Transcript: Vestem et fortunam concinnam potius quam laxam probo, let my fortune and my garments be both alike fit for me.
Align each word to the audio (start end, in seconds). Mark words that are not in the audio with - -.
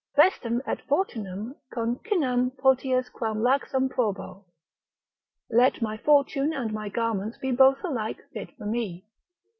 Vestem 0.17 0.63
et 0.65 0.81
fortunam 0.89 1.53
concinnam 1.71 2.49
potius 2.57 3.07
quam 3.07 3.39
laxam 3.43 3.87
probo, 3.87 4.43
let 5.51 5.79
my 5.79 5.95
fortune 5.95 6.53
and 6.53 6.73
my 6.73 6.89
garments 6.89 7.37
be 7.37 7.51
both 7.51 7.83
alike 7.83 8.17
fit 8.33 8.49
for 8.57 8.65
me. 8.65 9.05